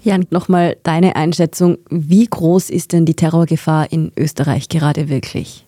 [0.00, 1.78] Jan, nochmal deine Einschätzung.
[1.90, 5.66] Wie groß ist denn die Terrorgefahr in Österreich gerade wirklich?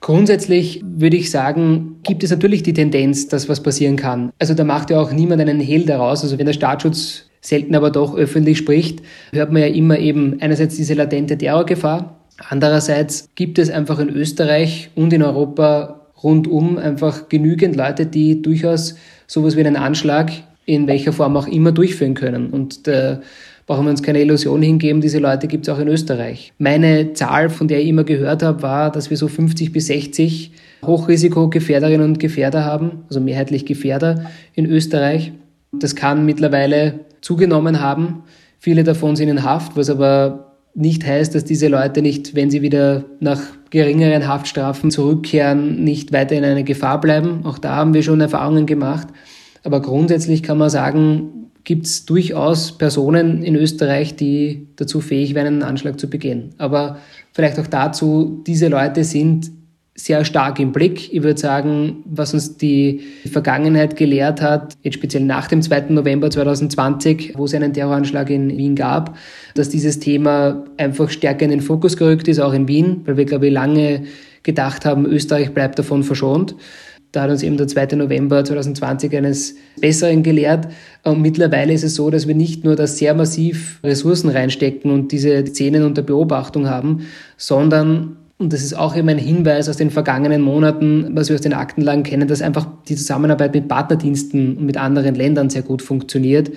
[0.00, 4.32] Grundsätzlich würde ich sagen, gibt es natürlich die Tendenz, dass was passieren kann.
[4.38, 6.22] Also da macht ja auch niemand einen Hehl daraus.
[6.22, 9.02] Also wenn der Staatsschutz selten aber doch öffentlich spricht,
[9.32, 12.16] hört man ja immer eben einerseits diese latente Terrorgefahr.
[12.48, 18.96] Andererseits gibt es einfach in Österreich und in Europa rundum einfach genügend Leute, die durchaus
[19.26, 20.32] sowas wie einen Anschlag
[20.70, 22.50] in welcher Form auch immer durchführen können.
[22.50, 23.20] Und da
[23.66, 26.52] brauchen wir uns keine Illusion hingeben, diese Leute gibt es auch in Österreich.
[26.58, 30.52] Meine Zahl, von der ich immer gehört habe, war, dass wir so 50 bis 60
[30.86, 35.32] Hochrisikogefährderinnen und Gefährder haben, also mehrheitlich Gefährder in Österreich.
[35.72, 38.22] Das kann mittlerweile zugenommen haben.
[38.58, 42.62] Viele davon sind in Haft, was aber nicht heißt, dass diese Leute nicht, wenn sie
[42.62, 47.40] wieder nach geringeren Haftstrafen zurückkehren, nicht weiter in eine Gefahr bleiben.
[47.44, 49.08] Auch da haben wir schon Erfahrungen gemacht.
[49.62, 55.46] Aber grundsätzlich kann man sagen, gibt es durchaus Personen in Österreich, die dazu fähig wären,
[55.46, 56.50] einen Anschlag zu begehen.
[56.58, 56.98] Aber
[57.32, 59.50] vielleicht auch dazu, diese Leute sind
[59.94, 61.12] sehr stark im Blick.
[61.12, 65.90] Ich würde sagen, was uns die Vergangenheit gelehrt hat, jetzt speziell nach dem 2.
[65.90, 69.16] November 2020, wo es einen Terroranschlag in Wien gab,
[69.54, 73.26] dass dieses Thema einfach stärker in den Fokus gerückt ist, auch in Wien, weil wir,
[73.26, 74.04] glaube ich, lange
[74.42, 76.54] gedacht haben, Österreich bleibt davon verschont.
[77.12, 77.96] Da hat uns eben der 2.
[77.96, 80.68] November 2020 eines Besseren gelehrt.
[81.02, 85.10] Und mittlerweile ist es so, dass wir nicht nur da sehr massiv Ressourcen reinstecken und
[85.10, 89.90] diese Szenen unter Beobachtung haben, sondern und das ist auch eben ein Hinweis aus den
[89.90, 94.64] vergangenen Monaten, was wir aus den Aktenlagen kennen, dass einfach die Zusammenarbeit mit Partnerdiensten und
[94.64, 96.50] mit anderen Ländern sehr gut funktioniert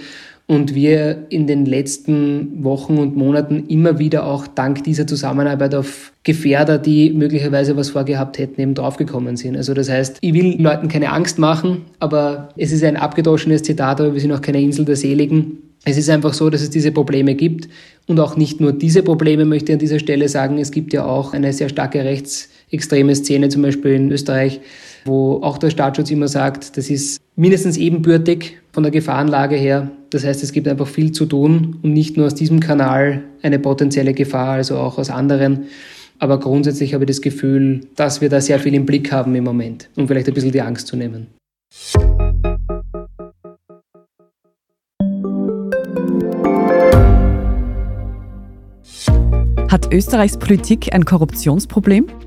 [0.45, 6.11] und wir in den letzten Wochen und Monaten immer wieder auch dank dieser Zusammenarbeit auf
[6.23, 9.55] Gefährder, die möglicherweise was vorgehabt hätten, eben draufgekommen sind.
[9.55, 14.01] Also das heißt, ich will Leuten keine Angst machen, aber es ist ein abgedroschenes Zitat,
[14.01, 15.59] aber wir sind auch keine Insel der Seligen.
[15.85, 17.69] Es ist einfach so, dass es diese Probleme gibt
[18.07, 20.57] und auch nicht nur diese Probleme möchte ich an dieser Stelle sagen.
[20.57, 24.61] Es gibt ja auch eine sehr starke rechtsextreme Szene, zum Beispiel in Österreich,
[25.05, 29.91] wo auch der Staatsschutz immer sagt, das ist mindestens ebenbürtig von der Gefahrenlage her.
[30.09, 33.59] Das heißt, es gibt einfach viel zu tun und nicht nur aus diesem Kanal eine
[33.59, 35.65] potenzielle Gefahr, also auch aus anderen.
[36.19, 39.43] Aber grundsätzlich habe ich das Gefühl, dass wir da sehr viel im Blick haben im
[39.43, 41.27] Moment, um vielleicht ein bisschen die Angst zu nehmen.
[49.69, 52.05] Hat Österreichs Politik ein Korruptionsproblem?